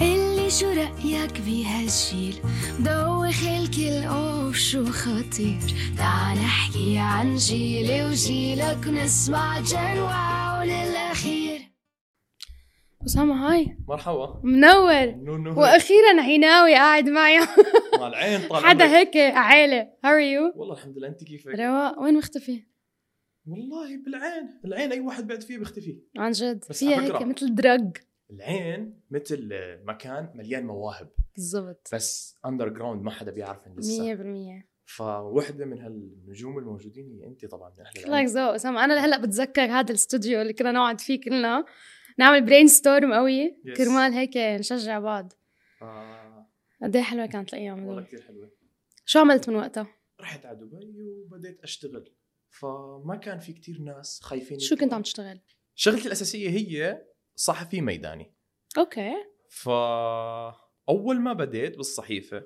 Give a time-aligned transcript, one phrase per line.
[0.00, 2.34] اللي شو رأيك بهالجيل
[2.78, 5.60] دوخ الكل اوف شو خطير.
[5.98, 11.60] تعال نحكي عن جيلي وجيلك ونسمع جن واو للأخير
[13.06, 13.76] أسامة هاي.
[13.88, 14.40] مرحبا.
[14.44, 15.06] منور.
[15.06, 17.38] نو نو وأخيرا عيناوي قاعد معي.
[17.98, 18.96] مع العين طال حدا عمرك.
[18.96, 22.62] هيك عائلة هاو ار يو والله الحمد لله أنت كيفك؟ رواق وين مختفي؟
[23.46, 24.60] والله بالعين.
[24.64, 25.98] العين أي واحد بعد فيه بيختفي.
[26.18, 26.64] عن جد.
[26.70, 27.22] بس فيها هيك.
[27.22, 27.96] مثل دراج
[28.30, 29.48] العين مثل
[29.84, 31.10] مكان مليان مواهب.
[31.34, 31.88] بالضبط.
[31.94, 34.02] بس underground ما حدا بيعرفن لسه.
[34.02, 34.68] مية بالمية.
[34.84, 38.26] فوحدة من هالنجوم الموجودين هي انت طبعا من لك العين.
[38.26, 41.64] ذوق اسامه أنا هلا بتذكر هذا الاستوديو اللي كنا نقعد فيه كلنا.
[42.18, 43.50] نعمل brainstorm قوي.
[43.50, 43.76] Yes.
[43.76, 45.32] كرمال هيك نشجع بعض.
[45.82, 46.48] آه.
[46.82, 48.50] قد إيه حلوة كانت الأيام والله كثير حلوة.
[49.04, 49.88] شو عملت من وقتها؟
[50.20, 52.12] رحت على دبي وبديت أشتغل.
[52.50, 54.94] فما كان في كتير ناس خايفين شو كنت.
[54.94, 55.40] عم تشتغل؟
[55.74, 57.02] شغلتي الأساسية هي
[57.38, 58.34] صحفي ميداني.
[58.78, 59.12] okay.
[59.48, 62.42] فأول ما بديت بالصحيفة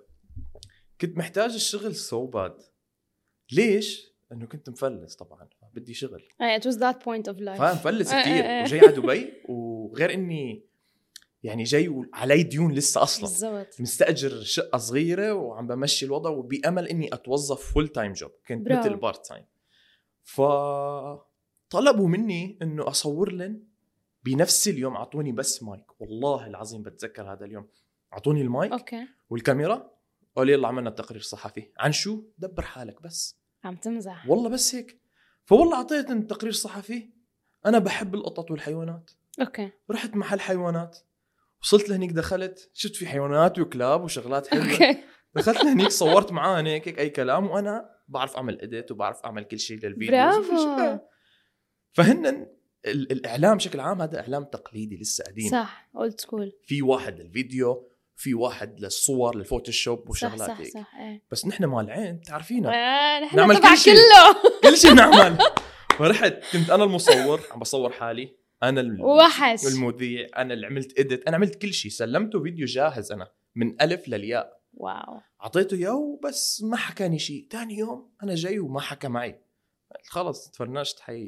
[1.01, 2.57] كنت محتاج الشغل so bad
[3.53, 6.29] ليش؟ لأنه كنت مفلس طبعا بدي شغل.
[6.41, 7.59] إيه it was that point of life.
[7.59, 8.63] فمفلس إيه، كثير إيه، إيه.
[8.63, 10.67] وجاي على دبي وغير إني
[11.43, 13.23] يعني جاي وعلي ديون لسه أصلا.
[13.23, 13.81] بالضبط.
[13.81, 18.81] مستأجر شقة صغيرة وعم بمشي الوضع وبأمل إني أتوظف full time job كنت برافو.
[18.81, 19.47] مثل part time
[20.23, 23.72] فطلبوا مني إنه أصور لهم
[24.25, 26.01] بنفس اليوم أعطوني بس مايك.
[26.01, 27.69] والله العظيم بتذكر هذا اليوم.
[28.13, 28.73] أعطوني المايك.
[28.73, 29.07] okay.
[29.31, 29.91] والكاميرا.
[30.37, 33.41] قالوا يلا عملنا تقرير صحفي عن شو؟ دبر حالك بس.
[33.65, 34.29] عم تمزح.
[34.29, 35.01] والله بس هيك.
[35.45, 37.11] فوالله اعطيتني تقرير صحفي.
[37.67, 39.11] أنا بحب القطط والحيوانات.
[39.41, 39.71] okay.
[39.91, 40.99] رحت محل حيوانات.
[41.63, 42.71] وصلت لهنيك دخلت.
[42.73, 44.73] شفت في حيوانات وكلاب وشغلات حلوة.
[44.73, 44.99] okay.
[45.35, 47.51] دخلت لهنيك صورت معاه هيك هيك أي كلام.
[47.51, 50.99] وأنا بعرف أعمل edit وبعرف أعمل كل شيء للفيديو برافو.
[51.93, 52.47] فهن
[52.87, 55.51] الإعلام بشكل عام هذا إعلام تقليدي لسه قديم.
[55.51, 60.73] صح old school في واحد للفيديو في واحد للصور لل Photoshop صح وشغلات صح هيك.
[60.75, 61.23] صح إيه.
[61.31, 62.69] بس نحن مال عين تعرفينا.
[62.69, 63.95] آه، نحن نعمل كل شيء.
[63.95, 64.43] كله.
[64.71, 65.39] كل شيء بنعمل
[65.99, 68.37] فرحت كنت أنا المصور عم بصور حالي.
[68.63, 69.67] أنا وحش.
[69.67, 71.91] المذيع أنا اللي عملت edit أنا عملت كل شيء.
[71.91, 74.61] سلمته فيديو جاهز أنا من ألف للياء.
[74.75, 75.21] wow.
[75.43, 77.47] أعطيته اياه وبس ما حكاني شيء.
[77.51, 79.41] ثاني يوم أنا جاي وما حكى معي.
[80.09, 81.27] خلص تفرنشت حي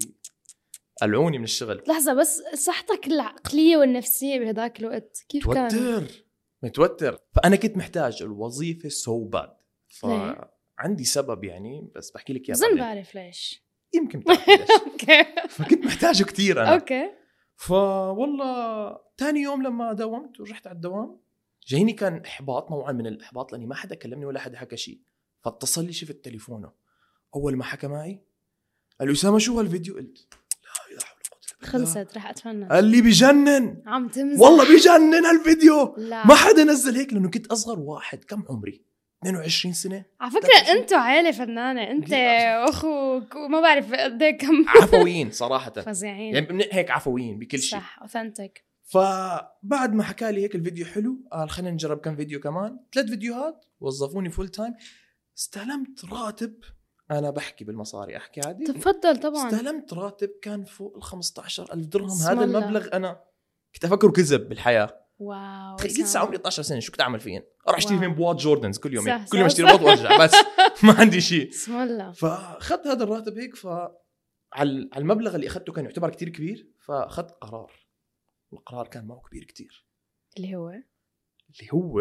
[1.03, 1.83] قلعوني من الشغل.
[1.89, 6.25] لحظة بس صحتك العقلية والنفسية بهداك الوقت كيف كان؟ متوتر.
[6.63, 7.19] متوتر.
[7.35, 9.57] فأنا كنت محتاج الوظيفة so bad
[10.05, 12.77] ليه؟ فعندي سبب يعني بس بحكي لك إياه بظن.
[12.77, 13.65] بعرف ليش.
[13.95, 14.71] يمكن بتعرفي ليش.
[14.93, 15.25] okay.
[15.49, 16.75] فكنت محتاجه كثير أنا.
[16.75, 17.11] okay.
[17.57, 21.21] فوالله ثاني يوم لما داومت ورحت على الدوام
[21.67, 25.01] جايني كان إحباط نوعا من الإحباط لأني ما حدا كلمني ولا حدا حكى شيء.
[25.45, 26.73] فاتصل لي شفت تليفونه.
[27.35, 28.21] أول ما حكى معي
[29.01, 30.29] قال لي أسامة شو هالفيديو؟ قلت
[30.91, 31.85] لا لا حول ولا قوة إلا بالله.
[31.95, 32.65] خلصت رح أتفنن.
[32.69, 33.83] قال لي بجنن.
[33.87, 34.41] عم تمزح.
[34.41, 35.95] والله بيجنن هالفيديو.
[35.99, 36.27] لا.
[36.27, 38.25] ما حدا نزل هيك لأنه كنت أصغر واحد.
[38.25, 38.85] كم عمري؟
[39.23, 41.91] 22 سنة؟ على فكرة أنتوا عيلة فنانة.
[41.91, 42.13] أنت؟
[42.67, 44.65] واخوك وما بعرف قد إيه كم.
[44.69, 45.71] عفويين صراحة.
[45.71, 46.35] فظيعين.
[46.35, 47.79] يعني هيك عفويين بكل شيء.
[47.79, 52.79] صح authentic فبعد ما حكى لي هيك الفيديو حلو قال خلينا نجرب كم فيديو كمان.
[52.95, 54.75] ثلاث فيديوهات وظفوني full time
[55.39, 56.55] استلمت راتب
[57.11, 62.45] أنا بحكي بالمصاري أحكي عادي تفضل طبعا استلمت راتب كان فوق ال 15000 درهم هذا.
[62.45, 63.25] المبلغ أنا
[63.75, 66.21] كنت افكره كذب بالحياة wow تخيل لسه.
[66.21, 67.99] عمري 12 سنة شو كنت أعمل فيهن؟ أروح أشتري.
[67.99, 69.05] فيهم بوات جوردنز كل يوم.
[69.05, 69.67] كل يوم أشتري.
[69.67, 70.33] بوات وارجع بس
[70.85, 75.73] ما عندي شيء بسم الله فأخذت هذا الراتب هيك ف على على المبلغ اللي أخذته
[75.73, 77.73] كان يعتبر كتير كبير فأخذت قرار
[78.53, 79.87] القرار كان معه كبير كتير
[80.37, 81.99] اللي هو اللي هو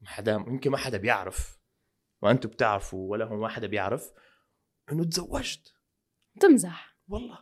[0.00, 1.58] ما حدا يمكن ما حدا بيعرف
[2.24, 4.12] وأنتم بتعرفوا ولا هو ما حدا بيعرف
[4.92, 5.72] إنه تزوجت.
[6.40, 6.98] تمزح.
[7.08, 7.38] والله.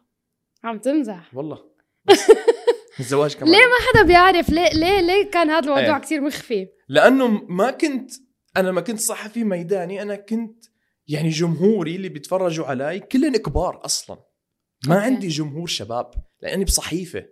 [0.65, 1.34] عم تمزح.
[1.34, 1.72] والله.
[3.00, 3.50] الزواج كمان.
[3.50, 6.03] ليه ما حدا بيعرف؟ ليه ليه ليه كان هذا الموضوع إيه.
[6.03, 8.12] كثير مخفي؟ لأنه ما كنت
[8.56, 10.65] أنا لما كنت صحفي ميداني أنا كنت
[11.09, 14.16] يعني جمهوري اللي بيتفرجوا علي كلهم كبار أصلا.
[14.87, 15.06] ما okay.
[15.06, 16.10] عندي جمهور شباب
[16.41, 17.26] لأني بصحيفة.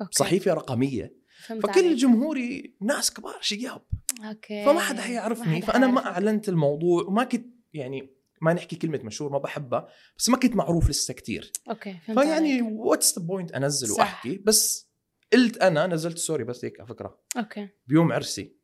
[0.00, 0.12] okay.
[0.12, 1.22] صحيفة رقمية.
[1.46, 1.96] فكل عليك.
[1.96, 3.82] جمهوري ناس كبار شياب
[4.22, 4.64] okay.
[4.64, 5.56] فما حدا حيعرفني.
[5.56, 6.06] حدا فأنا ما.
[6.06, 9.88] أعلنت الموضوع وما كنت يعني ما نحكي كلمة مشهور ما بحبها
[10.18, 11.52] بس ما كنت معروف لسه كتير.
[11.70, 12.62] okay فهمت فيعني.
[12.62, 13.98] what's the point أنزل صح.
[13.98, 14.92] وأحكي؟ بس
[15.32, 17.18] قلت أنا نزلت story بس هيك على فكرة.
[17.36, 17.68] okay.
[17.86, 18.56] بيوم عرسي.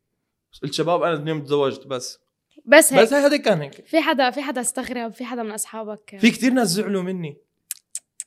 [0.63, 2.19] قلت شباب أنا اليوم تزوجت بس.
[2.67, 3.03] بس هيك.
[3.03, 3.87] بس هذا كان هيك.
[3.87, 7.43] في حدا في حدا استغرب في حدا من أصحابك في كثير ناس زعلوا مني.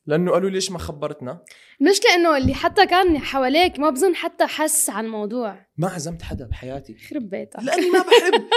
[0.06, 1.44] لأنه قالوا ليش ما خبرتنا.
[1.82, 5.66] المشكلة إنه اللي حتى كان حواليك ما بظن حتى حس عن الموضوع.
[5.78, 6.94] ما عزمت حدا بحياتي.
[6.94, 7.60] يخرب بيتك.
[7.60, 8.50] لأني ما بحب.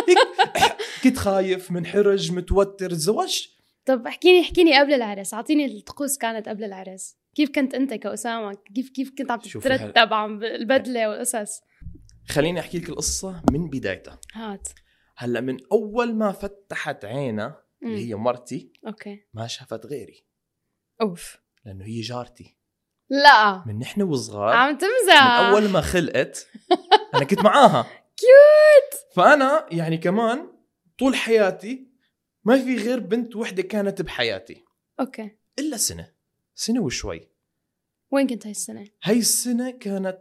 [0.56, 0.72] هيك
[1.04, 3.48] كنت خايف منحرج متوتر الزواج
[3.86, 5.34] طب احكيني احكيني قبل العرس.
[5.34, 7.16] أعطيني الطقوس كانت قبل العرس.
[7.34, 11.60] كيف كنت أنت كأسامة؟ كيف كيف كنت عم تترتب عم البدلة والقصص؟
[12.28, 14.20] خليني أحكي لك القصة من بدايتها.
[14.32, 14.68] هات.
[15.16, 17.88] هلأ من أول ما فتحت عينها مم.
[17.88, 19.24] اللي هي مرتي okay.
[19.34, 20.24] ما شافت غيري.
[21.00, 21.36] أوف.
[21.64, 22.58] لأنه هي جارتي.
[23.10, 23.64] لا.
[23.66, 26.48] من نحن وصغار عم من تمزح أول ما خلقت
[27.14, 27.82] أنا كنت معاها.
[28.16, 29.14] cute.
[29.14, 30.52] فأنا يعني كمان
[30.98, 31.90] طول حياتي
[32.44, 34.64] ما في غير بنت وحدة كانت بحياتي.
[35.00, 35.30] okay.
[35.58, 36.14] إلا سنة.
[36.54, 37.28] سنة وشوي.
[38.10, 40.20] وين كنت هاي السنة؟ هاي السنة كانت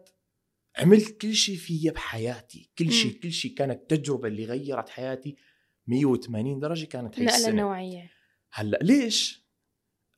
[0.77, 2.71] عملت كل شيء فيها بحياتي.
[2.77, 3.19] كل شيء.
[3.19, 5.35] كل شيء كانت تجربة اللي غيرت حياتي.
[5.87, 7.61] 180 درجة كانت هاي نقلة السنة.
[7.61, 8.11] نوعية.
[8.51, 9.42] هلأ ليش؟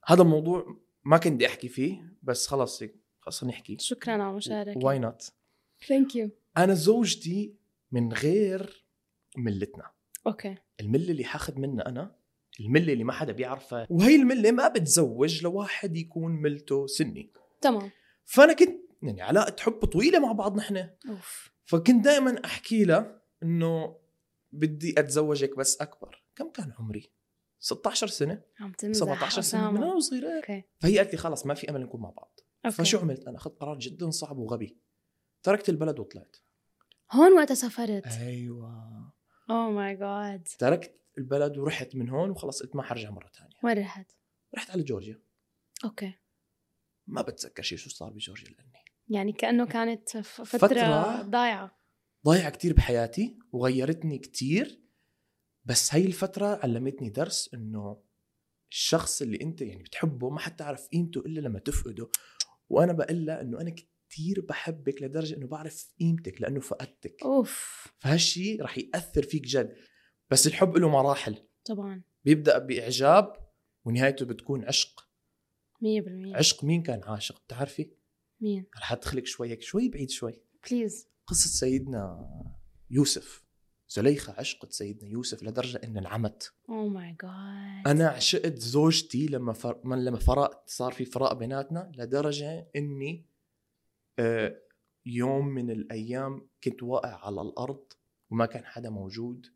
[0.05, 4.85] هذا الموضوع ما كنت بدي أحكي فيه بس خلص هيك خلص نحكي شكرا على المشاركه
[4.85, 5.31] why not
[5.87, 7.55] thank you أنا زوجتي
[7.91, 8.85] من غير
[9.37, 9.91] ملتنا.
[10.27, 10.57] أوكي.
[10.79, 12.15] الملة اللي حاخذ منها أنا
[12.59, 13.87] الملة اللي ما حدا بيعرفها.
[13.89, 17.31] وهي الملة ما بتزوج لواحد يكون ملته سني.
[17.61, 17.91] تمام.
[18.25, 20.89] فأنا كنت يعني علاقة حب طويلة مع بعض نحن.
[21.09, 21.51] أوف.
[21.65, 23.97] فكنت دائما أحكي لها إنه
[24.51, 26.23] بدي أتزوجك بس أكبر.
[26.35, 27.11] كم كان عمري؟
[27.65, 28.41] 16 سنة.
[28.59, 29.77] عم تمزح 17 سنة من.
[29.77, 30.37] أنا وصغير.
[30.37, 30.63] أوكي.
[30.79, 32.39] فهي قالت لي خلص ما في أمل نكون مع بعض.
[32.65, 32.77] أوكي.
[32.77, 34.77] فشو عملت؟ أنا اخذت قرار جدا صعب وغبي.
[35.43, 36.35] تركت البلد وطلعت.
[37.11, 38.07] هون وقتها سافرت.
[38.07, 39.13] أيوه.
[39.49, 43.77] oh my God تركت البلد ورحت من هون وخلص قلت ما حرجع مرة ثانية وين
[43.79, 44.11] رحت؟
[44.55, 45.19] رحت على جورجيا.
[45.85, 46.13] أوكي.
[47.07, 48.85] ما بتذكر شيء شو صار بجورجيا لأني.
[49.07, 51.79] يعني كأنه كانت فترة, فترة- ضايعة.
[52.25, 54.84] ضايعة كتير بحياتي وغيرتني كتير.
[55.65, 58.03] بس هاي الفترة علمتني درس إنه
[58.71, 62.09] الشخص اللي أنت يعني بتحبه ما حتعرف قيمته إلا لما تفقده.
[62.69, 67.15] وأنا بقول لها إنه أنا كتير بحبك لدرجة إنه بعرف قيمتك لأنه فقدتك.
[67.23, 67.87] أوف.
[67.97, 69.75] فهالشي رح يأثر فيك جد.
[70.31, 71.47] بس الحب له مراحل.
[71.65, 72.03] طبعا.
[72.25, 73.33] بيبدأ بإعجاب
[73.85, 75.09] ونهايته بتكون عشق.
[75.81, 77.91] 100% عشق مين كان عاشق؟ بتعرفي؟
[78.41, 80.41] مين؟ رح أدخلك شوي هيك شوي بعيد شوي.
[80.69, 82.29] please قصة سيدنا
[82.89, 83.44] يوسف.
[83.89, 86.53] زليخة عشقت سيدنا يوسف لدرجة إن انعمت.
[86.69, 89.81] oh my God أنا عشقت زوجتي لما فر...
[89.83, 93.25] من لما فرقت صار في فراق بيناتنا لدرجة إني
[94.19, 94.61] آه
[95.05, 97.83] يوم من الأيام كنت واقع على الأرض
[98.29, 99.47] وما كان حدا موجود.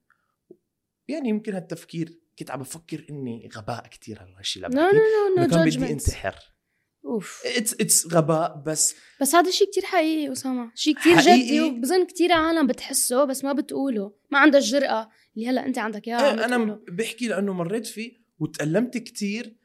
[1.08, 3.88] يعني يمكن هالتفكير كنت عم بفكر إني غباء
[4.22, 6.36] على هالشيء اللي بحكيه no إنه no كان بدي انتحر.
[7.06, 7.42] أوف.
[7.46, 10.72] اتس it's غباء بس بس هذا شيء كتير حقيقي أسامة.
[10.76, 14.14] شيء كتير حقيقي؟ جدي وبظن كتير عالم بتحسه بس ما بتقوله.
[14.32, 16.80] ما عندها الجرأة اللي هلأ أنت عندك إياها إيه، أنا.
[16.92, 19.56] بحكي لأنه مريت فيه وتألمت كتير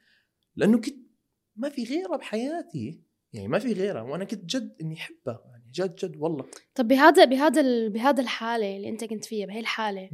[0.56, 0.96] لأنه كنت
[1.56, 3.00] ما في غيرها بحياتي.
[3.32, 5.42] يعني ما في غيرها وأنا كنت جد إني أحبها.
[5.50, 6.44] يعني جد جد والله.
[6.75, 10.10] طب بهذا بهذا بهذا الحالة اللي أنت كنت فيها بهي الحالة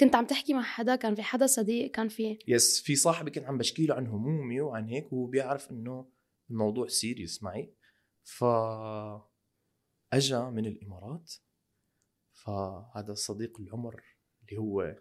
[0.00, 3.44] كنت عم تحكي مع حدا؟ كان في حدا صديق؟ كان في؟ yes في صاحبي كنت
[3.44, 6.13] عم بشكي له عن همومي وعن هيك وهو بيعرف إنه
[6.50, 7.74] الموضوع serious معي.
[8.22, 8.44] ف
[10.12, 11.32] أجا من الإمارات.
[12.32, 14.02] فهذا صديق العمر
[14.42, 14.96] اللي هو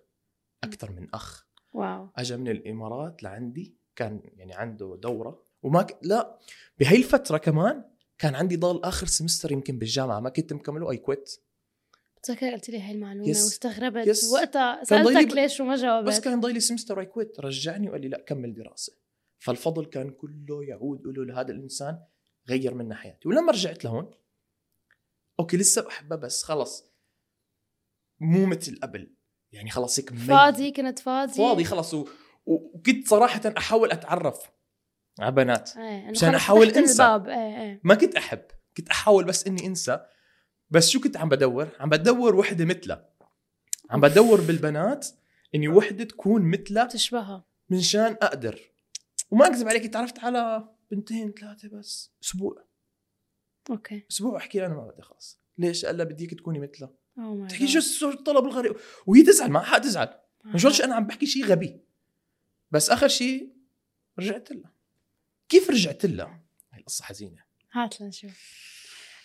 [0.63, 1.47] أكثر من أخ.
[1.71, 2.09] واو.
[2.15, 3.77] اجى من الإمارات لعندي.
[3.95, 5.45] كان يعني عنده دورة.
[5.61, 5.99] وما ك...
[6.01, 6.39] لا
[6.79, 7.83] بهي الفترة كمان
[8.17, 10.19] كان عندي ضل آخر semester يمكن بالجامعة.
[10.19, 11.39] ما كنت مكمله I quit
[12.17, 13.43] بتذكر قلت لي هاي المعلومة yes.
[13.43, 14.07] واستغربت.
[14.07, 14.31] yes.
[14.33, 18.07] وقتها سألتك ب- ليش وما جاوبت؟ بس كان ضايلي semester I quit رجعني وقال لي
[18.07, 18.93] لا كمل دراسة.
[19.43, 21.99] فالفضل كان كله يعود له لهذا الإنسان
[22.49, 23.27] غير منا حياتي.
[23.27, 24.11] ولما رجعت لهون
[25.39, 26.93] أوكي لسه بحبها بس خلص
[28.19, 29.15] مو مثل قبل.
[29.51, 31.33] يعني خلص هيك فاضي كنت فاضي.
[31.33, 32.07] فاضي خلص و...
[32.45, 34.51] وكنت صراحة أحاول أتعرف
[35.19, 37.03] على بنات إيه مشان أحاول فتحت أنسى.
[37.03, 37.29] الباب.
[37.29, 37.81] إيه إيه.
[37.83, 38.41] ما كنت أحب.
[38.77, 40.05] كنت أحاول بس إني أنسى.
[40.69, 43.09] بس شو كنت عم بدور؟ عم بدور وحدة مثلها
[43.89, 45.07] عم بدور بالبنات
[45.55, 47.45] إني وحدة تكون مثلها تشبهها.
[47.69, 48.72] منشان أقدر.
[49.33, 52.11] وما أكذب عليك تعرفت على بنتين ثلاثة بس.
[52.23, 52.65] أسبوع.
[53.69, 54.05] أوكي.
[54.11, 56.93] أسبوع أحكي لها أنا ما بدي خلاص ليش؟ قال لها بديك تكوني مثلها.
[57.17, 58.75] oh my تحكي شو شو الطلب الغريب
[59.07, 60.19] وهي تزعل ما حق تزعل.
[60.45, 61.81] مش قلتش أنا عم بحكي شيء غبي.
[62.71, 63.53] بس آخر شيء
[64.19, 64.71] رجعت لها.
[65.49, 67.43] كيف رجعت لها؟ هي القصة حزينة.
[67.71, 68.63] هات لنشوف.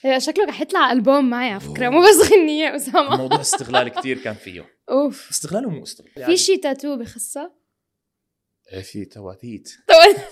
[0.04, 1.88] إيه، شكلك رح يطلع ألبوم معي على فكرة.
[1.88, 3.14] مو بس غنية أسامة.
[3.14, 4.78] الموضوع استغلال كتير كان فيه.
[4.90, 5.30] أوف.
[5.30, 6.12] استغلال ومو استغلال.
[6.16, 7.54] يعني في شي تاتو بخصها
[8.82, 9.76] في تواتيت.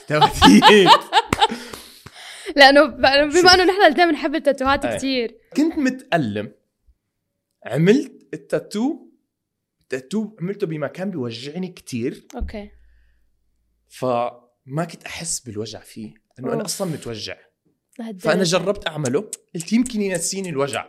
[0.09, 0.89] تواتيت.
[2.57, 4.97] لأنه بما إنه نحن الاثنين بنحب التاتوهات إيه.
[4.97, 6.53] كثير كنت متألم.
[7.67, 9.07] عملت التاتو
[9.81, 12.27] التاتو عملته بمكان بيوجعني كتير.
[12.37, 12.71] أوكي.
[13.89, 16.65] فما كنت أحس بالوجع فيه إنه أنا.
[16.65, 17.37] أصلا متوجع.
[18.19, 19.31] فأنا جربت أعمله.
[19.55, 20.87] قلت يمكن ينسيني الوجع.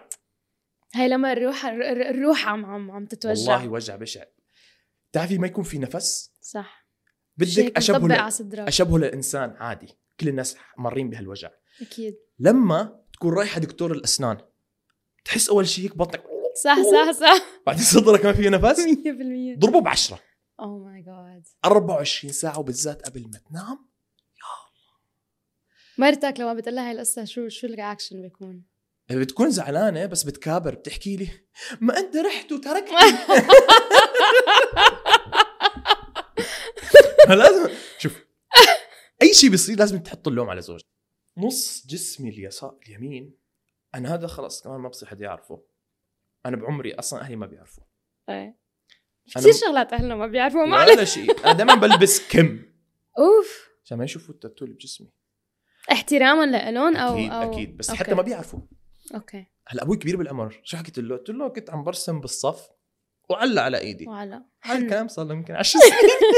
[0.96, 3.51] هي لما الروح الر- الروح عم عم عم تتوجع.
[3.51, 4.24] والله وجع بشع.
[5.12, 6.87] بتعرفي ما يكون في نفس؟ صح.
[7.38, 8.60] بدك أشبهه ل...
[8.60, 9.98] أشبهه للإنسان عادي.
[10.20, 11.50] كل الناس مارين بهالوجع.
[11.82, 12.15] أكيد.
[12.39, 14.38] لما تكون رايحة دكتور الأسنان
[15.25, 16.24] تحس أول شيء هيك بطنك
[16.63, 17.44] صح صح صح.
[17.67, 20.20] بعدين صدرك ما فيه نفس؟ 100% ضربه بعشرة.
[20.60, 23.88] oh my God 24 ساعة وبالذات قبل ما تنام.
[25.98, 28.63] مرتك لما بتقول لها هاي القصة شو شو ال reaction بيكون؟
[29.12, 31.29] بتكون زعلانة بس بتكابر بتحكي لي
[31.82, 32.98] ما أنت رحت وتركتني
[37.42, 38.26] لازم شوف.
[39.22, 40.88] أي شيء بيصير لازم تحط اللوم على زوجتك
[41.38, 43.38] نص جسمي اليسار اليمين
[43.96, 45.64] أنا هذا خلص كمان ما بصير حد يعرفه.
[46.46, 47.84] أنا بعمري أصلا أهلي ما بيعرفوا.
[48.30, 48.60] إيه
[49.36, 51.46] كثير شغلات أهلنا ما بيعرفوا ما ولا شيء.
[51.46, 52.60] أنا دائما بلبس كم.
[53.20, 53.70] أوف.
[53.84, 55.12] عشان ما يشوفوا التاتو اللي بجسمي.
[55.92, 57.78] احتراما لإلهم أو أكيد أو أكيد.
[57.78, 58.04] بس أوكي.
[58.04, 58.60] حتى ما بيعرفوا.
[59.16, 59.46] أوكي.
[59.68, 60.62] هلا أبوي كبير بالعمر.
[60.64, 62.70] شو حكيت له؟ قلت له كنت عم برسم بالصف.
[63.30, 64.08] وعلق على إيدي.
[64.08, 65.92] وعلا هذا الكلام صار له يمكن 10 سنين.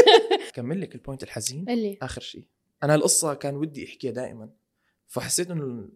[0.56, 1.70] كمل لك ال point الحزين.
[1.70, 2.48] اللي آخر شيء.
[2.84, 4.50] أنا القصة كان ودي أحكيها دائما.
[5.08, 5.90] فحسيت إنه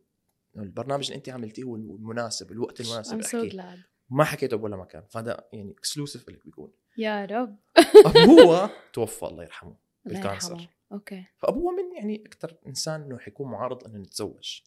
[0.58, 3.80] البرنامج اللي أنت عملتيه هو المناسب الوقت المناسب I'm so احكي glad.
[4.10, 5.04] ما حكيته بولا مكان.
[5.10, 7.58] فهذا يعني exclusive لك بيكون يا رب.
[8.06, 9.76] أبوه توفى الله يرحمه.
[10.06, 10.52] الله بالكانسر.
[10.52, 11.26] يرحمه أوكي.
[11.38, 14.62] فأبوه من يعني أكثر إنسان إنه حيكون معارض إنه نتزوج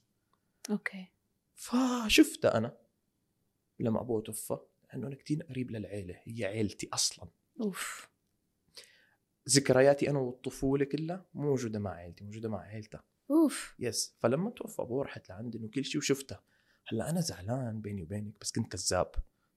[0.71, 1.07] أوكي.
[1.55, 2.77] فشفته أنا
[3.81, 4.59] لما أبوه توفى.
[4.95, 7.29] انه أنا كثير قريب للعيلة هي عيلتي أصلا.
[7.61, 8.09] أوف.
[9.49, 13.05] ذكرياتي أنا والطفولة كلها مو موجودة مع عيلتي موجودة مع عيلتها.
[13.31, 13.75] أوف.
[13.79, 16.43] يس فلما توفى أبوه رحت لعند إنه كل شيء وشفتها.
[16.89, 19.13] هلأ أنا زعلان بيني وبينك بس كنت كذاب.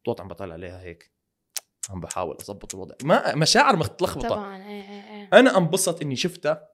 [0.05, 1.13] طوط عم بطلع عليها هيك.
[1.89, 2.95] عم بحاول اضبط الوضع.
[3.03, 4.29] ما مشاعر متلخبطة.
[4.29, 5.29] طبعا إيه إيه إيه.
[5.33, 6.69] أنا انبسط إني شفتها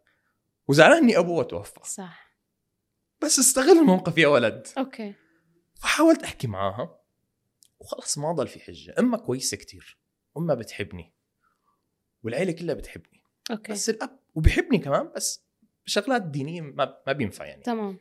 [0.67, 1.79] وزعلان إني أبوه توفى.
[1.83, 2.39] صح.
[3.21, 4.67] بس استغل الموقف يا ولد.
[4.77, 5.13] أوكي.
[5.75, 7.04] فحاولت أحكي معاها.
[7.85, 8.95] وخلص ما ضل في حجة.
[8.99, 9.97] أما كويسه كتير.
[10.37, 11.13] أما بتحبني.
[12.23, 13.23] والعيلة كلها بتحبني.
[13.51, 13.71] أوكي.
[13.71, 15.45] بس الأب وبيحبني كمان بس
[15.85, 17.63] شغلات دينية ما, ما بينفع يعني.
[17.63, 17.99] تمام.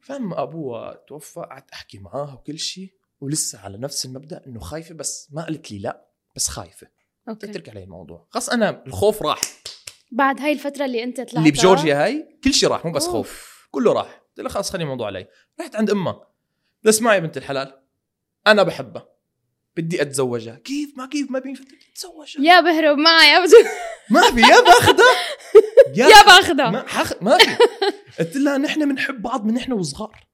[0.00, 5.28] فلما ابوها توفى قعدت أحكي معاها وكل شيء ولسه على نفس المبدأ إنه خايفة بس
[5.32, 6.88] ما قالت لي لأ بس خايفة.
[7.28, 7.46] أوكي.
[7.46, 8.26] تترك علي الموضوع.
[8.30, 9.40] خلص أنا الخوف راح.
[10.12, 13.16] بعد هاي الفترة اللي أنت طلعتها؟ اللي بجورجيا هاي كل شيء راح مو بس خوف.
[13.16, 13.68] أوف.
[13.70, 14.22] كله راح.
[14.28, 15.28] قلت لها خلاص خلي الموضوع علي.
[15.60, 16.28] رحت عند امها
[16.88, 17.82] اسمعي يا بنت الحلال.
[18.50, 19.08] أنا بحبها
[19.76, 23.70] بدي اتزوجها كيف؟ ما كيف؟ ما بينفع تتزوجها يا بهرب معي ابدا
[24.10, 25.14] ما في يا باخذها
[26.10, 27.22] يا باخذها ما حخ...
[27.22, 27.56] ما في.
[28.18, 30.26] قلت لها نحن بنحب بعض من نحن وصغار.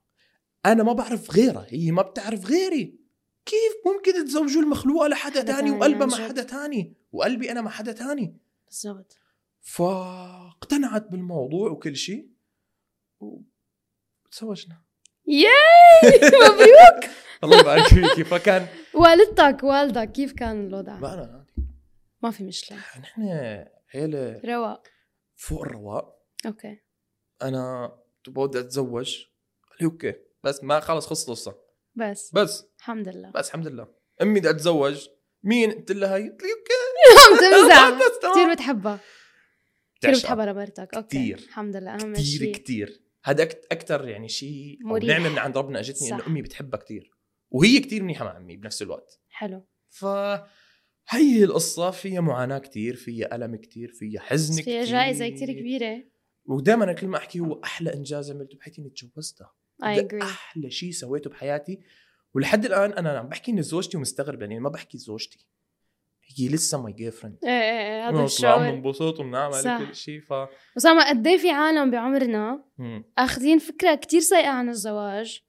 [0.66, 2.98] أنا ما بعرف غيرها هي ما بتعرف غيري.
[3.46, 6.28] كيف ممكن تزوجوا المخلوقة لحدا حدا تاني وقلبها مع.
[6.28, 8.38] حدا تاني؟ وقلبي أنا مع حدا تاني.
[8.66, 9.16] بالضبط.
[9.60, 12.28] فاقتنعت بالموضوع وكل شيء.
[13.20, 14.83] وتزوجنا.
[15.26, 17.10] ياي مبروك
[17.44, 21.46] الله يبارك فيكي فكان والدتك والدك كيف كان الوضع؟ ما أنا
[22.22, 22.78] ما في مشكلة.
[22.78, 23.22] نحن
[23.94, 24.82] عيلة رواق
[25.36, 26.80] فوق الرواق أوكي.
[27.42, 27.92] أنا
[28.28, 29.16] بدي أتزوج؟
[29.70, 30.14] قال لي أوكي.
[30.44, 31.58] بس ما خلص خلص القصة
[31.94, 32.30] بس.
[32.34, 32.64] بس.
[32.78, 33.30] الحمد لله.
[33.30, 33.88] بس الحمد لله.
[34.22, 35.08] أمي بدي أتزوج
[35.42, 36.72] مين؟ قلت لها هي قلت لي أوكي
[37.28, 38.08] عم تمزح.
[38.30, 39.00] كثير بتحبها.
[40.02, 40.14] كثير.
[40.14, 40.94] بتحبها لمرتك.
[40.94, 41.06] أوكي.
[41.06, 41.38] كتير.
[41.38, 41.94] الحمد لله.
[41.94, 43.03] أهم شيء كتير.
[43.24, 44.78] هذا أكثر يعني شيء.
[45.02, 46.26] نعمة من عند ربنا اجتني إنه.
[46.26, 47.10] أمي بتحبها كتير.
[47.50, 49.20] وهي كتير منيحة مع امي بنفس الوقت.
[49.28, 49.66] حلو.
[49.88, 54.64] فهي القصة فيها معاناة كتير فيها ألم كتير فيها حزن كتير.
[54.64, 56.04] فيها جائزة كثير كبيرة.
[56.46, 59.54] ودائما كل ما أحكي هو أحلى إنجاز عملته بحياتي إني تجوزتها.
[60.22, 61.80] أحلى شيء سويته بحياتي.
[62.34, 65.46] ولحد الآن أنا عم بحكي إن زوجتي ومستغرب يعني ما بحكي زوجتي.
[66.38, 68.70] هي لسه my girlfriend إيه إيه هذا الشعور.
[68.70, 69.86] بنبسط وبنعمل.
[69.86, 70.32] كل شيء ف
[70.76, 72.64] أسامة قد إيه في عالم بعمرنا.
[73.18, 75.40] أخذين فكرة كتير سيئة عن الزواج.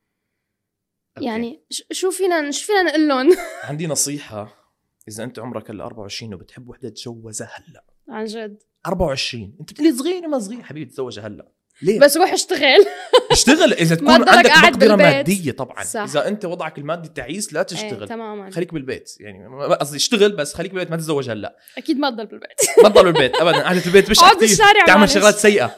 [1.18, 1.28] okay.
[1.28, 3.30] يعني شو فينا شو فينا نقول لهم؟
[3.70, 4.72] عندي نصيحة
[5.08, 7.84] إذا أنت عمرك هلا 24 وبتحب وحدة تجوزها هلأ.
[8.10, 8.64] عن جد.
[8.88, 10.62] 24 أنت بتقولي صغيرة ما صغيرة.
[10.62, 11.52] حبيبي تزوجها هلأ.
[11.82, 12.86] ليه؟ بس روح اشتغل.
[13.32, 13.74] اشتغل.
[13.74, 14.96] إذا تكون عندك مقدرة.
[14.96, 15.84] مادية طبعا.
[15.84, 16.02] صح.
[16.02, 18.08] إذا أنت وضعك المادي تعيس لا إيه تشتغل.
[18.08, 18.52] تماما.
[18.52, 19.12] خليك بالبيت.
[19.20, 21.56] يعني قصدي اشتغل بس خليك بالبيت ما تتزوج هلأ.
[21.78, 22.50] أكيد ما تضل بالبيت.
[22.84, 23.36] ما تضل بالبيت.
[23.36, 23.60] ابدا.
[23.68, 25.10] قعدة البيت مش اكتيف تعمل.
[25.10, 25.76] شغلات سيئة.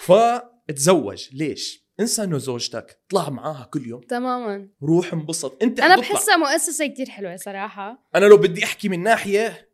[0.00, 4.00] فتزوج ليش؟ انسى إنه زوجتك اطلع معاها كل يوم.
[4.00, 4.68] تماما.
[4.82, 5.62] روح انبسط.
[5.62, 5.96] أنت أنا.
[5.96, 8.06] بحسها مؤسسة كتير حلوة صراحة.
[8.14, 9.68] أنا لو بدي أحكي من ناحية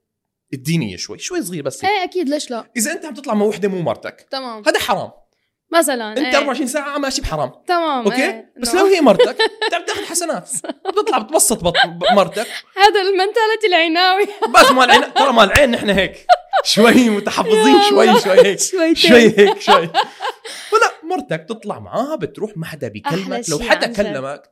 [0.53, 1.19] الدينية شوي.
[1.19, 1.85] شوي صغير بس.
[1.85, 2.29] إيه أكيد.
[2.29, 4.27] ليش لا؟ إذا أنت عم تطلع مع وحدة مو مرتك.
[4.31, 4.63] تمام.
[4.67, 5.11] هذا حرام.
[5.73, 6.37] مثلا أنت إيه.
[6.39, 7.53] 24 ساعة ماشي بحرام.
[7.67, 8.53] تمام okay؟ إيه.
[8.61, 10.51] بس إنه لو هي مرتك انت عم تاخذ حسنات.
[10.89, 11.75] بتطلع بتبسط بط-
[12.13, 12.47] مرتك.
[12.77, 14.25] هذا ال mentality العيناوي.
[14.55, 16.27] بس مال العين ترى مال العين نحن هيك.
[16.65, 18.21] شوي متحفظين شوي.
[18.21, 18.59] شوي هيك.
[18.99, 19.91] شوي هيك شوي.
[20.73, 23.51] ولا مرتك تطلع معاها بتروح ما حدا بيكلمك.
[23.51, 23.87] لو حدا.
[23.87, 24.43] كلمك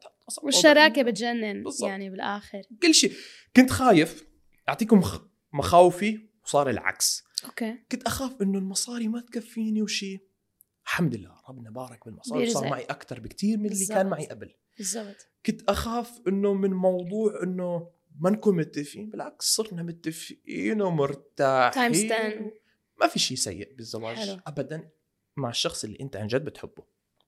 [0.43, 1.65] والشراكة بتجنن.
[1.83, 2.63] يعني بالآخر.
[2.83, 3.13] كل شيء
[3.57, 4.25] كنت خايف
[4.69, 5.03] أعطيكم
[5.53, 7.23] مخاوفي وصار العكس.
[7.45, 7.75] أوكي.
[7.93, 10.34] كنت أخاف إنه المصاري ما تكفيني وشي.
[10.85, 12.51] الحمد لله ربنا بارك بالمصاري.
[12.51, 14.13] صار معي أكثر بكثير من اللي كان بالضبط.
[14.13, 20.83] معي قبل بالضبط كنت أخاف إنه من موضوع إنه ما نكون متفقين بالعكس صرنا متفقين
[20.83, 22.53] ومرتاحين Times 10.
[23.01, 24.41] ما في شيء سيء بالزواج حلو.
[24.47, 24.91] ابدا
[25.37, 26.85] مع الشخص اللي أنت عن جد بتحبه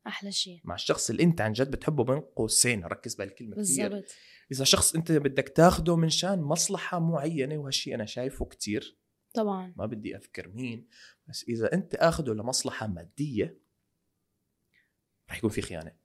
[0.07, 4.11] أحلى شيء مع الشخص اللي أنت عن جد بتحبه بين قوسين ركز بهالكلمة كثير بالضبط
[4.53, 8.99] إذا شخص أنت بدك تاخده من شان مصلحة معينة وهالشيء أنا شايفه كتير
[9.37, 9.75] طبعا.
[9.76, 10.88] ما بدي اذكر مين
[11.26, 13.61] بس إذا أنت آخده لمصلحة مادية
[15.31, 15.97] رح يكون في خيانة.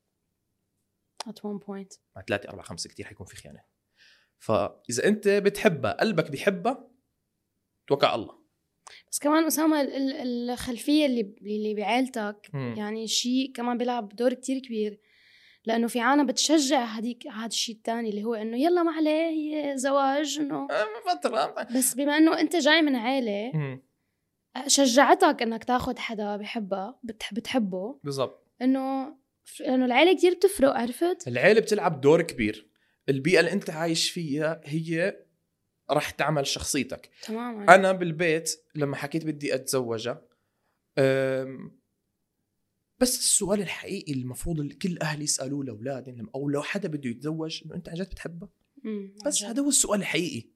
[1.30, 2.00] At one point.
[2.16, 3.64] مع ثلاثة أربعة خمسة كتير حيكون في خيانة.
[4.40, 6.92] فإذا أنت بتحبها قلبك بيحبها
[7.88, 8.42] توكل على الله.
[9.12, 12.76] بس كمان أسامة ال- ال- الخلفية اللي اللي بعيلتك مم.
[12.78, 15.00] يعني شيء كمان بيلعب دور كتير كبير.
[15.66, 20.38] لأنه في عالم بتشجع هديك هذا الشيء الثاني اللي هو إنه يلا ما عليه زواج
[20.40, 21.66] إنه آه، فترة.
[21.78, 23.52] بس بما إنه أنت جاي من عيلة.
[24.68, 28.48] شجعتك إنك تاخذ حدا بحبها بتح بتحبه؟ بالضبط.
[28.62, 29.16] إنه
[29.60, 32.68] لأنه العيلة كتير بتفرق عرفت؟ العيلة بتلعب دور كبير.
[33.10, 35.18] البيئة اللي أنت عايش فيها هي
[35.92, 37.10] رح تعمل شخصيتك.
[37.22, 37.76] تماما.
[37.76, 40.22] أنا بالبيت لما حكيت بدي أتزوجها
[40.98, 41.81] أم،
[43.02, 47.62] بس السؤال الحقيقي المفروض اللي كل أهل يسألوه لأولادهم لما- أو لو حدا بده يتزوج
[47.66, 48.50] إنه أنت عن جد بتحبها
[49.26, 49.44] بس.
[49.44, 50.50] هذا هو السؤال الحقيقي.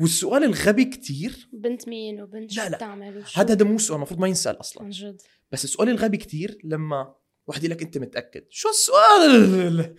[0.00, 1.48] والسؤال الغبي كتير.
[1.52, 2.76] بنت مين وبنت شو لا، لا.
[2.76, 4.82] بتعمل هذا هذا مو سؤال المفروض ما ينسأل أصلا.
[4.82, 5.22] عن جد.
[5.52, 7.14] بس السؤال الغبي كتير لما
[7.46, 8.44] واحد يقول لك أنت متأكد.
[8.50, 9.30] شو السؤال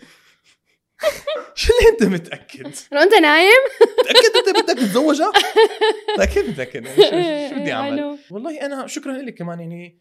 [1.56, 3.52] شو اللي أنت متأكد؟ لو أنت نايم.
[4.00, 5.32] متأكد أنت بدك تتزوجها؟
[6.18, 6.86] متأكد متأكد.
[6.86, 8.18] يعني شو, بدي أعمل.
[8.32, 10.00] والله أنا شكرا لك كمان يعني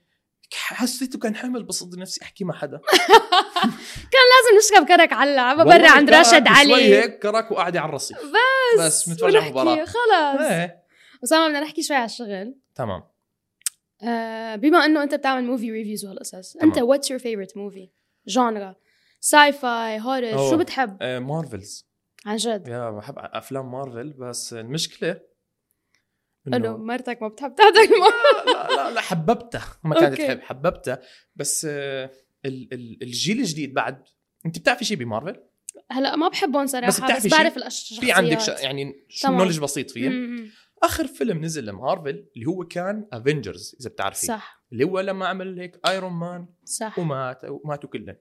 [0.54, 2.80] حسيته كان حمل بصدر نفسي أحكي مع حدا.
[4.32, 6.94] لازم نشرب كرك على برا عند راشد شوي علي.
[6.94, 8.18] هيك كرك وقاعده على الرصيف.
[8.78, 10.40] بس بس ونحكي، المباراه خلص.
[10.40, 10.82] إيه.
[11.24, 12.54] أسامة بدنا نحكي شوي على الشغل.
[12.74, 13.02] تمام.
[14.02, 16.56] آه بما إنه أنت بتعمل movie reviews وهالقصص.
[16.56, 17.90] أنت what's your favorite movie
[18.26, 18.74] genre
[19.20, 20.50] sci-fi horror.
[20.50, 21.86] شو بتحب؟ آه Marvel's
[22.26, 22.68] عن جد.
[22.68, 25.20] يا بحب أفلام مارفل بس المشكلة
[26.46, 28.12] إنه مرتك ما بتحب تحضر ال movie
[28.46, 29.64] لا لا لا حببتها.
[29.84, 30.18] ما كانت.
[30.18, 31.00] تحب حببتها.
[31.36, 32.10] بس آه،
[32.44, 34.02] ال- ال- الجيل الجديد بعد
[34.46, 35.40] أنت بتعرفي شيء بمارفل؟
[35.90, 38.48] هلا ما بحبهم صراحة بس بتعرفي بس؟ بعرف الاشخاص في عندك ش...
[38.48, 39.28] يعني شو.
[39.32, 40.50] knowledge بسيط فيه مم.
[40.82, 44.26] آخر فيلم نزل لمارفل اللي هو كان Avengers إذا بتعرفي.
[44.26, 44.62] صح.
[44.72, 46.96] اللي هو لما عمل هيك Iron Man صح.
[46.96, 48.16] 100% ومات وماتوا كلهم.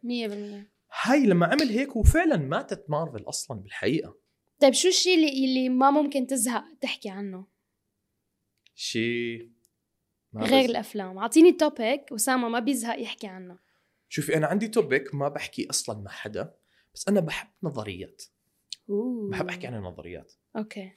[1.03, 4.17] هاي لما عمل هيك هو فعلا ماتت مارفل أصلا بالحقيقة.
[4.59, 7.45] طيب شو الشيء اللي اللي ما ممكن تزهق تحكي عنه؟
[8.81, 9.49] شيء
[10.35, 11.17] غير بز- الأفلام.
[11.17, 13.59] أعطيني topic اسامه ما بيزهق يحكي عنه.
[14.09, 16.53] شوفي أنا عندي topic ما بحكي أصلا مع حدا
[16.95, 18.23] بس أنا بحب نظريات.
[18.89, 19.29] أوه.
[19.29, 20.33] بحب أحكي عن النظريات.
[20.57, 20.91] okay.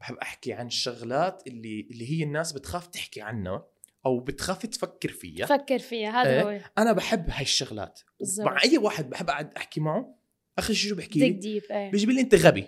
[0.00, 3.66] بحب أحكي عن الشغلات اللي اللي هي الناس بتخاف تحكي عنها
[4.06, 5.46] أو بتخاف تفكر فيها.
[5.46, 6.56] فكر فيها هذا إيه.
[6.58, 6.60] هو.
[6.78, 8.00] أنا بحب هاي الشغلات.
[8.38, 10.18] مع أي واحد بحب أقعد أحكي معه
[10.58, 11.90] اخر شيء شو بحكي لي؟ ديب إيه.
[11.90, 12.66] بيجي بيقول لي انت غبي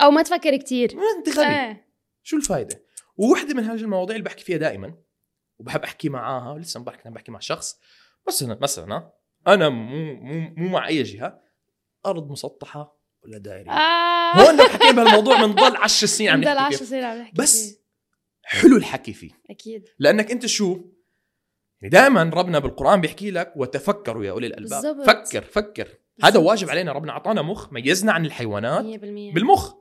[0.00, 0.96] أو ما تفكر كتير.
[0.96, 1.88] ما انت غبي إيه.
[2.22, 2.84] شو الفائده
[3.16, 4.94] ووحدة من هذه المواضيع اللي بحكي فيها دائما
[5.58, 7.80] وبحب أحكي معاها ولسه امبارح كنت بحكي مع شخص.
[8.28, 9.12] مثلا مثلا
[9.48, 11.40] أنا مو مو مو مع أي جهة
[12.06, 14.36] أرض مسطحة ولا دائرية؟ آه.
[14.36, 16.84] هون لو حكينا بهالموضوع بنضل 10 سنين عم نحكي 10 فيه.
[16.84, 17.84] سنين عم نحكي بس فيه.
[18.42, 19.30] حلو الحكي فيه.
[19.50, 19.88] أكيد.
[19.98, 20.80] لأنك أنت شو؟
[21.80, 24.82] يعني دائما ربنا بالقرآن بيحكي لك وتفكروا يا أولي الألباب.
[24.82, 25.06] بالضبط.
[25.06, 25.88] فكر فكر.
[26.22, 26.46] هذا بالضبط.
[26.46, 29.74] واجب علينا ربنا أعطانا مخ ميزنا عن الحيوانات 100% بالمخ.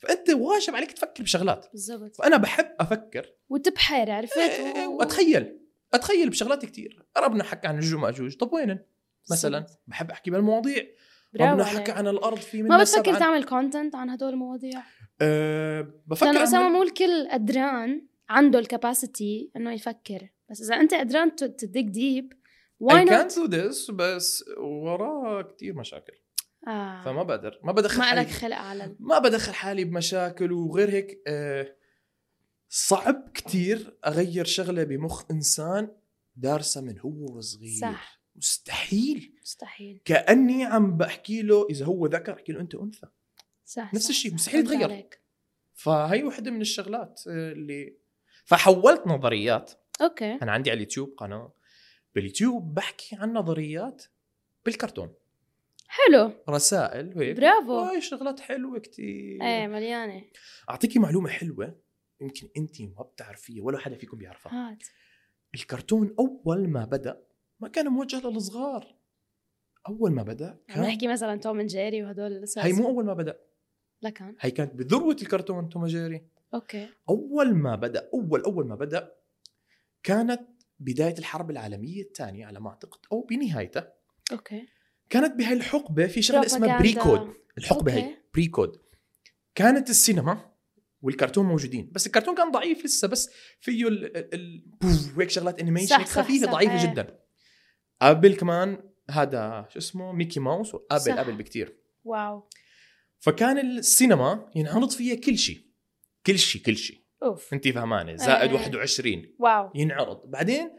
[0.00, 1.66] فأنت واجب عليك تفكر بشغلات.
[1.72, 2.16] بالضبط.
[2.16, 3.26] فأنا بحب أفكر.
[3.48, 5.56] وتبحر عرفت؟ إيه، و- وأتخيل.
[5.94, 7.02] أتخيل بشغلات كتير.
[7.18, 8.78] ربنا حكى عن الجوج ماجوج طب وين
[9.30, 9.66] مثلا.
[9.86, 10.86] بحب أحكي بالمواضيع.
[11.40, 11.64] ربنا.
[11.64, 14.82] حكى عن الأرض في ما بتفكر تعمل content عن هدول المواضيع؟
[15.20, 20.28] أه بفكر لأنه اسامه مو الكل قدران عنده ال capacity إنه يفكر.
[20.50, 22.32] بس إذا أنت قدران ت dig deep
[22.80, 26.12] why I not can't do this بس وراه كتير مشاكل.
[26.70, 27.04] آه.
[27.04, 28.20] فما بقدر ما بدخل ما حالي.
[28.20, 31.76] لك خلق على ما بدخل حالي بمشاكل وغير هيك آه
[32.68, 35.88] صعب كتير أغير شغلة بمخ إنسان
[36.36, 38.20] دارسة من هو وصغير صح.
[38.36, 39.34] مستحيل.
[39.42, 40.00] مستحيل.
[40.04, 43.06] كأني عم بحكي له إذا هو ذكر أحكي له أنت أنثى.
[43.64, 44.34] صح نفس الشيء،.
[44.34, 45.08] مستحيل يتغير.
[45.74, 47.96] فهي وحدة من الشغلات آه، اللي
[48.44, 49.72] فحولت نظريات.
[50.02, 50.32] okay.
[50.42, 51.52] أنا عندي على اليوتيوب قناة.
[52.14, 54.04] باليوتيوب بحكي عن نظريات
[54.64, 55.14] بالكرتون.
[55.90, 56.32] حلو.
[56.48, 57.36] رسائل وهيك.
[57.36, 57.78] برافو.
[57.78, 59.42] هاي شغلات حلوة كتير.
[59.42, 60.24] إيه مليانة.
[60.70, 61.80] أعطيكي معلومة حلوة
[62.20, 64.52] يمكن انت ما بتعرفيها ولا حدا فيكم بيعرفها.
[64.52, 64.84] هات.
[65.54, 67.22] الكرتون أول ما بدأ
[67.60, 68.96] ما كان موجه للصغار.
[69.88, 73.40] أول ما بدأ كان نحكي مثلا توم جيري وهدول هي مو أول ما بدأ.
[74.02, 74.36] لا كان.
[74.40, 76.26] هي كانت بذروة الكرتون توم جيري.
[76.54, 76.88] okay.
[77.08, 79.14] أول ما بدأ أول أول ما بدأ
[80.02, 80.40] كانت
[80.78, 83.94] بداية الحرب العالمية الثانية على ما أعتقد أو بنهايتها.
[84.32, 84.68] okay.
[85.10, 87.24] كانت بهاي الحقبة في شغلة اسمها pre propaganda.
[87.24, 88.04] code الحقبه okay.
[88.06, 88.76] هي pre code
[89.54, 90.50] كانت السينما
[91.02, 94.64] والكرتون موجودين بس الكرتون كان ضعيف لسه بس فيه ال ال-
[95.16, 96.92] وهيك شغلات animation هيك خفيفه صح، ضعيفة إيه.
[96.92, 97.18] جدا.
[98.02, 101.18] قبل كمان هذا شو اسمه ميكي ماوس وقبل صح.
[101.18, 101.76] قبل بكتير.
[102.04, 102.48] wow.
[103.18, 105.60] فكان السينما ينعرض فيها كل شيء
[106.26, 107.00] كل شيء كل شيء.
[107.22, 107.54] أوف.
[107.54, 108.56] أنت فهمانة؟ زائد إيه.
[108.56, 109.70] 21 wow.
[109.74, 110.30] ينعرض.
[110.30, 110.70] بعدين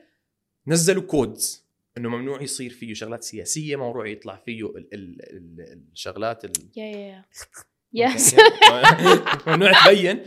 [0.67, 1.60] نزلوا codes.
[1.97, 6.85] إنه ممنوع يصير فيه شغلات سياسية ممنوع يطلع فيه ال ال ال الشغلات ال yeah
[6.85, 7.25] yeah
[7.93, 8.35] yes
[9.47, 10.23] ممنوع تبين.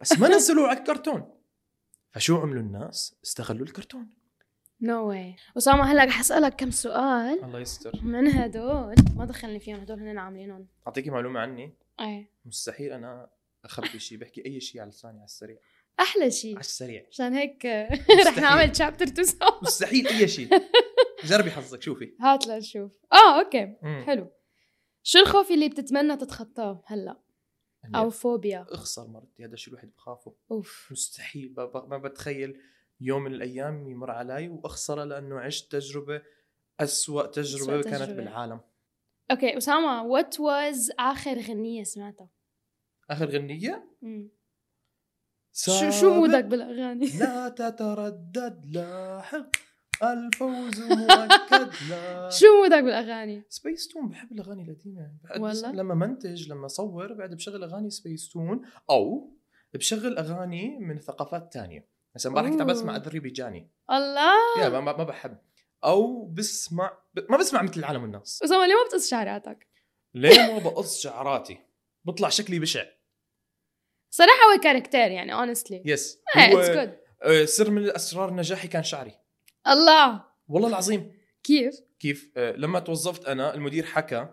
[0.00, 1.34] بس ما نزلوا على الكرتون.
[2.12, 4.08] فشو عملوا الناس؟ استغلوا الكرتون.
[4.80, 7.44] no way أسامة هلا رح أسألك كم سؤال.
[7.44, 7.92] الله يستر.
[8.02, 10.66] من هدول ما دخلني فيهم هدول هن عاملينهم.
[10.86, 11.74] أعطيكي معلومة عني.
[12.00, 12.30] إيه.
[12.44, 13.30] مستحيل أنا
[13.64, 15.56] أخبي شيء بحكي أي شيء على لساني على السريع.
[16.00, 17.04] أحلى شيء على السريع.
[17.10, 17.66] عشان هيك
[18.26, 18.38] رح.
[18.38, 19.62] نعمل chapter 2 سوا.
[19.62, 20.48] مستحيل أي شيء
[21.24, 22.14] جربي حظك شوفي.
[22.20, 22.92] هات لنشوف.
[23.12, 23.76] آه okay.
[23.82, 24.02] مم.
[24.06, 24.30] حلو.
[25.02, 27.20] شو الخوف اللي بتتمنى تتخطاه هلأ؟
[27.94, 28.66] أو فوبيا.
[28.68, 30.34] أخسر مرتي هذا الشيء الواحد بخافه.
[30.50, 30.88] أوف.
[30.90, 32.60] مستحيل ما بتخيل
[33.00, 36.22] يوم من الأيام يمر علي وأخسره لأنه عشت تجربة
[36.80, 38.14] أسوأ تجربة أسوأ كانت تجربة.
[38.16, 38.60] بالعالم.
[39.30, 42.30] okay أسامة what was آخر غنية سمعتها؟
[43.10, 44.30] آخر غنية؟ مم.
[45.52, 49.50] شو شو mood ك بالأغاني؟ لا تتردد لاحق
[50.02, 51.70] الفوز مؤكد.
[51.90, 52.28] لا.
[52.30, 57.34] شو mood ك بالأغاني؟ سبيس تون بحب الأغاني القديمه والله؟ لما منتج لما صور بعد
[57.34, 59.32] بشغل أغاني سبيس تون أو
[59.74, 61.88] بشغل أغاني من ثقافات تانية.
[62.14, 64.62] مثلا امبارح كنت عم بسمع بجاني الله!
[64.62, 65.38] يا ما, ما بحب.
[65.84, 68.42] أو بسمع ب- ما بسمع مثل العالم والناس.
[68.44, 69.68] اسامه ليه ما بتقص شعراتك؟
[70.14, 71.58] ليه ما بقص شعراتي؟
[72.04, 72.84] بطلع شكلي بشع.
[74.10, 79.12] صراحة هو character يعني honestly yes it's good آه، سر من اسرار نجاحي كان شعري.
[79.68, 80.24] الله.
[80.48, 81.12] والله العظيم.
[81.42, 84.28] كيف؟ كيف؟ آه، لما توظفت أنا المدير حكى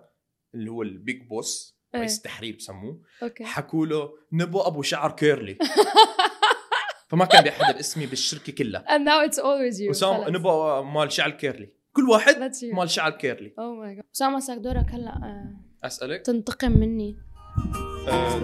[0.56, 2.00] اللي هو ال big boss إيه.
[2.00, 3.44] رئيس التحرير بسموه okay.
[3.44, 5.58] حكوا له نبو أبو شعر curly.
[7.10, 8.86] فما كان بيحضر اسمي بالشركة كلها.
[8.98, 9.90] And now it's always you.
[9.90, 10.36] وسام.
[10.36, 11.70] نبو مال شعر curly.
[11.94, 12.52] كل واحد.
[12.64, 13.54] مال شعر كيرلي.
[13.60, 17.18] oh my god اسامه صار دورك هلأ آه، أسألك؟ تنتقم مني.
[18.08, 18.38] آه،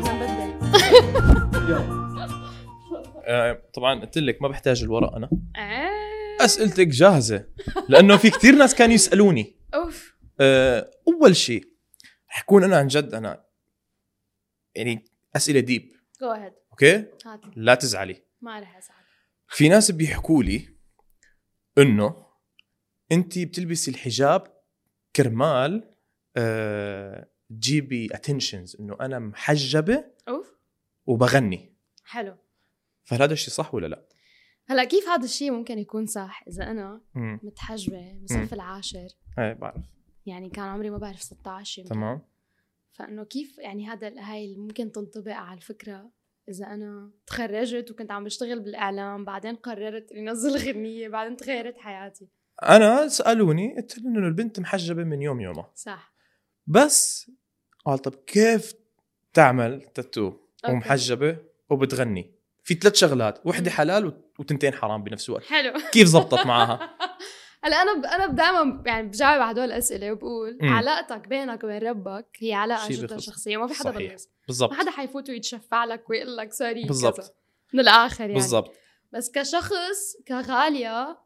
[3.26, 5.30] آه، طبعا قلت لك ما بحتاج الورق أنا.
[5.58, 6.23] آه.
[6.41, 7.48] أسئلتك جاهزة.
[7.89, 9.56] لأنه في كثير ناس كانوا يسألوني.
[9.74, 10.13] أوف.
[10.39, 11.74] آه، أول شيء
[12.28, 13.46] حكون أنا عن جد أنا
[14.76, 15.91] يعني أسئلة deep
[16.22, 18.24] go ahead okay؟ هات لا تزعلي.
[18.41, 19.04] ما رح أزعل.
[19.48, 20.69] في ناس بيحكوا لي
[21.78, 22.26] إنه
[23.12, 24.63] انت بتلبسي الحجاب
[25.15, 25.96] كرمال
[26.38, 30.48] آه، تجيبي اتنشنز إنه أنا محجبة أوف.
[31.06, 31.76] وبغني.
[32.04, 32.38] حلو.
[33.04, 34.08] فهل هذا الشيء صح ولا لا؟
[34.67, 39.08] هلا كيف هذا الشيء ممكن يكون صح إذا أنا متحجبة بالصف العاشر؟
[39.39, 39.86] إيه بعرف.
[40.26, 41.93] يعني كان عمري ما بعرف 16 يمكن.
[41.93, 42.21] تمام.
[42.91, 46.12] فإنه كيف يعني هذا هاي ممكن تنطبق على الفكرة
[46.49, 52.28] إذا أنا تخرجت وكنت عم بشتغل بالإعلام بعدين قررت إني أنزل غنية بعدين تغيرت حياتي.
[52.63, 55.71] أنا سألوني قلت لهم إنه البنت محجبة من يوم يومها.
[55.76, 56.13] صح.
[56.67, 57.32] بس
[57.86, 58.73] قال طب كيف
[59.34, 60.34] تعمل تاتو.
[60.69, 61.38] ومحجبة
[61.69, 62.32] وبتغني.
[62.63, 63.71] في ثلاث شغلات وحدة.
[63.71, 66.80] حلال وت- وتنتين حرام بنفس الوقت حلو كيف زبطت معها
[67.63, 68.06] هلا أنا ب...
[68.06, 70.69] أنا دائما يعني بجاوب على هدول الأسئلة وبقول مم.
[70.73, 73.91] علاقتك بينك وبين ربك هي علاقة جدا بخص- شخصية ما في حدا.
[73.91, 77.36] بالنص بالضبط ما حدا حيفوت ويتشفع لك ويقول لك سوري بالضبط.
[77.73, 78.76] من الآخر يعني بالضبط
[79.12, 81.17] بس كشخص كغالية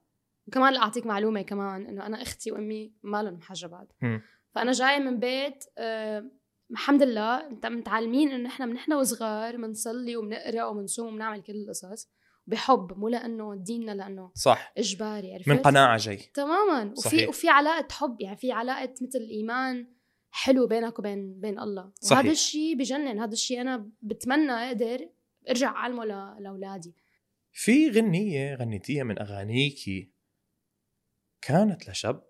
[0.47, 4.21] وكمان أعطيك معلومة كمان إنه أنا أختي وأمي مالهم محجبات مم.
[4.55, 6.25] فأنا جاية من بيت آه
[6.71, 12.09] الحمد لله مت- متعلمين انه إحنا من إحنا وصغار بنصلي وبنقرا وبنصوم وبنعمل كل القصص
[12.47, 17.29] بحب مو لأنه ديننا لأنه صح إجباري عرفت من قناعة جاي تماما وفي صحيح.
[17.29, 19.87] وفي علاقة حب يعني في علاقة مثل الإيمان
[20.31, 22.17] حلو بينك وبين بين الله صحيح.
[22.19, 25.09] وهذا الشيء بجنن هذا الشيء أنا بتمنى أقدر
[25.49, 26.05] أرجع أعلمه
[26.39, 26.95] لأولادي
[27.51, 30.11] في غنية غنيتيها من أغانيكي
[31.41, 32.27] كانت لشاب طبعاً.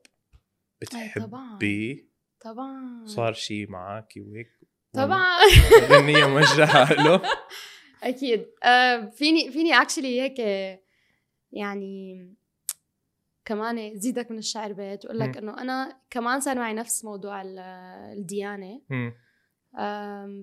[1.56, 2.10] بتحبي
[2.52, 3.06] طبعا.
[3.06, 4.48] صار شيء معك وهيك؟
[4.94, 5.38] طبعا.
[5.90, 7.22] غنية موجهة له.
[8.04, 8.46] أكيد.
[8.64, 10.40] آه فيني فيني اكشلي هيك
[11.52, 12.28] يعني
[13.46, 15.38] كمان زيدك من الشعر بيت وأقول لك.
[15.38, 17.60] إنه أنا كمان صار معي نفس موضوع ال-
[18.18, 18.82] الديانة.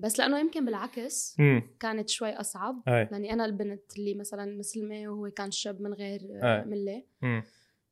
[0.03, 1.63] بس لأنه يمكن بالعكس مم.
[1.79, 2.83] كانت شوي أصعب.
[2.87, 6.65] لأني أنا البنت اللي مثلا مسلمة وهو كان شاب من غير أي.
[6.65, 7.03] ملة.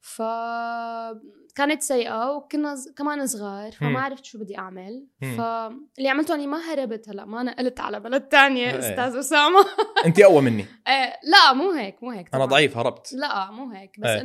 [0.03, 0.09] مم.
[0.09, 0.21] ف
[1.55, 2.89] كانت سيئة وكنا ز...
[2.97, 3.71] كمان صغار.
[3.71, 5.07] فما عرفت شو بدي أعمل.
[5.21, 8.79] فاللي عملته أني ما هربت هلأ ما نقلت على بلد تانية إيه.
[8.79, 9.59] أستاذ أسامة
[10.05, 12.45] انت أقوى مني إيه لا مو هيك مو هيك طبعاً.
[12.45, 14.21] ضعيف هربت لا مو هيك بس إيه.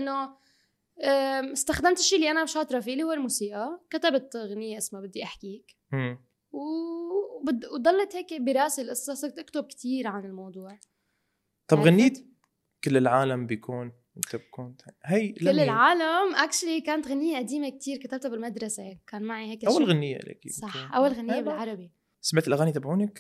[1.05, 5.77] أم، استخدمت الشيء اللي أنا شاطرة فيه اللي هو الموسيقى كتبت أغنية اسمها بدي أحكيك
[5.93, 6.19] مم.
[6.53, 10.79] و- وبد- وضلت هيك براسي القصة صرت أكتب كتير عن الموضوع
[11.69, 12.27] طب؟ غنيت
[12.85, 15.49] كل العالم بيكون انت بكون هي كل.
[15.49, 18.99] العالم اكشلي كانت غنية قديمة كتير كتبتها بالمدرسة.
[19.07, 19.87] كان معي هيك أول شيء.
[19.87, 21.91] غنية لك صح أول غنية بالعربي.
[22.21, 23.13] سمعت الأغاني تبعونك؟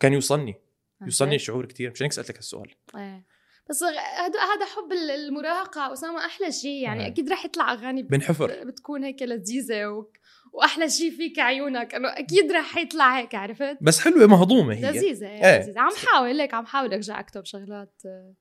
[0.00, 0.54] كان يوصلني.
[1.02, 1.90] يوصلني؟ شعور كتير.
[1.90, 2.70] مشان هيك سألتك هالسؤال.
[2.96, 3.26] إيه.
[3.70, 5.92] بس هذا هذا حب ال- المراهقة.
[5.92, 7.12] أسامة أحلى شيء يعني إيه.
[7.12, 8.64] أكيد رح يطلع أغاني بنحفر.
[8.64, 10.10] بتكون هيك لذيذة و...
[10.52, 11.94] وأحلى شيء فيك عيونك.
[11.94, 14.80] إنه أكيد رح يطلع هيك عرفت؟ بس حلوة مهضومة هي.
[14.80, 15.58] لذيذة إيه.
[15.60, 15.80] لذيذة.
[15.80, 16.94] عم حاول هيك عم حاول.
[16.94, 18.34] ارجع اكتب شغلات آه،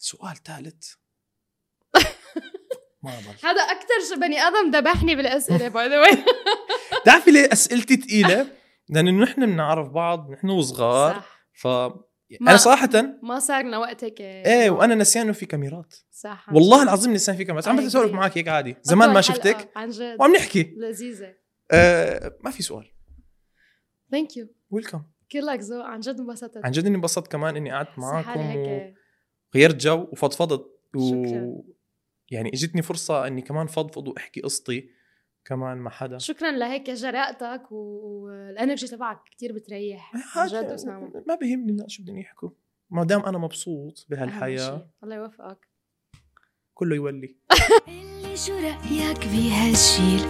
[0.00, 0.92] سؤال ثالث.
[3.02, 6.24] ما ضل هذا أكثر بني آدم ذبحني بالأسئلة by the way
[7.02, 8.46] بتعرفي ليه أسئلتي ثقيله؟
[8.88, 11.14] لأنه نحن بنعرف بعض نحن وصغار.
[11.14, 11.38] صح.
[11.52, 12.88] ف ما- أنا صراحة
[13.22, 15.94] ما صار لنا وقت هيك إيه وأنا نسيان إنه في كاميرات.
[16.10, 16.46] صح.
[16.52, 16.82] والله.
[16.82, 17.68] العظيم نسيان في كاميرات.
[17.68, 18.14] عم بسولف agree.
[18.14, 18.76] معك هيك عادي.
[18.82, 19.72] زمان ما شفتك.
[19.76, 20.16] عن جد.
[20.20, 20.74] وعم نحكي.
[20.76, 21.34] لذيذة.
[21.70, 22.90] آه ما في سؤال.
[24.10, 26.60] thank you welcome كلك ذوق عن جد انبسطت.
[26.64, 28.94] عن جد إني انبسطت كمان إني قعدت معاكم هيك.
[29.54, 30.66] وغيرت جو وفضفضت.
[30.96, 31.08] و...
[31.08, 31.54] شكراً.
[32.30, 34.90] يعني اجتني فرصة إني كمان فضفض وأحكي قصتي
[35.44, 36.18] كمان مع حدا.
[36.18, 40.12] شكرا لهيك جرأتك و- وال energy تبعك كثير بتريح
[40.46, 42.50] جد اسامه ما بيهمني الناس شو بدهم يحكوا.
[42.90, 44.88] ما دام أنا مبسوط بهالحياة.
[45.04, 45.68] الله يوفقك.
[46.74, 47.36] كله يولي.
[47.88, 50.20] اللي شو رأيك بهالجيل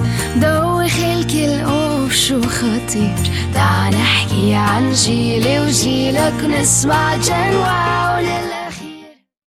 [0.43, 3.17] دوخ الكل اوف شو خطير؟
[3.55, 8.58] تعال نحكي عن جيلي وجيلك نسمع جنوا ولل